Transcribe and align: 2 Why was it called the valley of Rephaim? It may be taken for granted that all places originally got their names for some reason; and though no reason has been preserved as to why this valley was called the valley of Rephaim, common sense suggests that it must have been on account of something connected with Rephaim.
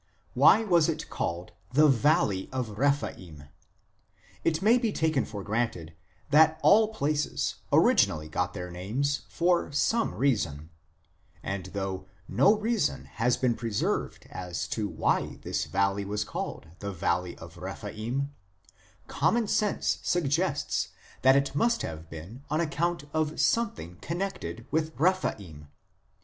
2 0.33 0.39
Why 0.39 0.63
was 0.63 0.89
it 0.89 1.11
called 1.11 1.51
the 1.73 1.87
valley 1.87 2.49
of 2.51 2.79
Rephaim? 2.79 3.43
It 4.43 4.59
may 4.63 4.79
be 4.79 4.91
taken 4.91 5.25
for 5.25 5.43
granted 5.43 5.93
that 6.31 6.59
all 6.63 6.91
places 6.91 7.57
originally 7.71 8.27
got 8.27 8.55
their 8.55 8.71
names 8.71 9.21
for 9.29 9.71
some 9.71 10.15
reason; 10.15 10.71
and 11.43 11.67
though 11.67 12.07
no 12.27 12.55
reason 12.55 13.05
has 13.21 13.37
been 13.37 13.53
preserved 13.53 14.25
as 14.31 14.67
to 14.69 14.87
why 14.87 15.37
this 15.43 15.65
valley 15.65 16.03
was 16.03 16.23
called 16.23 16.65
the 16.79 16.91
valley 16.91 17.37
of 17.37 17.57
Rephaim, 17.57 18.33
common 19.05 19.47
sense 19.47 19.99
suggests 20.01 20.87
that 21.21 21.35
it 21.35 21.53
must 21.53 21.83
have 21.83 22.09
been 22.09 22.41
on 22.49 22.59
account 22.59 23.03
of 23.13 23.39
something 23.39 23.97
connected 23.97 24.65
with 24.71 24.93
Rephaim. 24.99 25.67